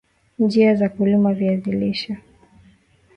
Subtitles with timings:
[0.39, 2.17] Njia za kulima viazi lishe